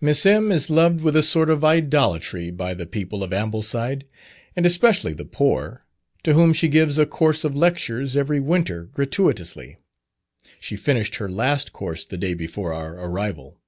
[0.00, 0.50] Miss M.
[0.50, 4.06] is loved with a sort of idolatry by the people of Ambleside,
[4.56, 5.82] and especially the poor,
[6.24, 9.76] to whom she gives a course of lectures every winter gratuitously.
[10.58, 13.60] She finished her last course the day before our arrival.